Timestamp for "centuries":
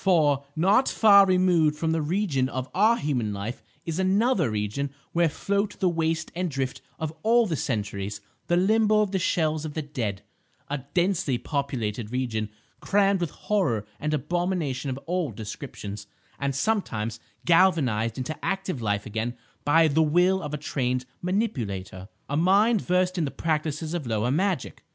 7.55-8.19